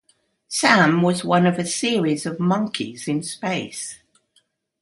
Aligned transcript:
Sam 0.47 1.03
was 1.03 1.23
one 1.23 1.45
of 1.45 1.59
a 1.59 1.63
series 1.67 2.25
of 2.25 2.39
monkeys 2.39 3.07
in 3.07 3.21
space. 3.21 3.99